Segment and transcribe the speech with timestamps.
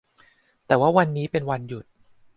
[0.67, 1.85] แต่ว่าวันนี้เป็นวันหยุด